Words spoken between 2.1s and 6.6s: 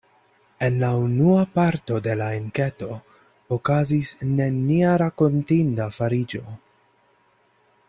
la enketo okazis nenia rakontinda fariĝo.